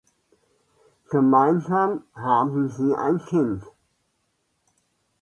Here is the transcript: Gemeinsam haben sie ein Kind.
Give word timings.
Gemeinsam 1.11 2.03
haben 2.15 2.69
sie 2.69 2.91
ein 2.95 3.23
Kind. 3.23 3.63